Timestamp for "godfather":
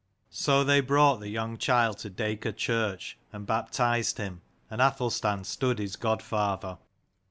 5.95-6.79